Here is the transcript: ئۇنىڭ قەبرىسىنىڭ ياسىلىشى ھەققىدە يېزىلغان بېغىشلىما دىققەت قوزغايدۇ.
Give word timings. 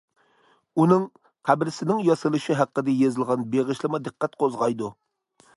ئۇنىڭ 0.83 1.03
قەبرىسىنىڭ 1.49 2.01
ياسىلىشى 2.09 2.57
ھەققىدە 2.63 2.97
يېزىلغان 3.05 3.47
بېغىشلىما 3.55 4.03
دىققەت 4.09 4.39
قوزغايدۇ. 4.43 4.95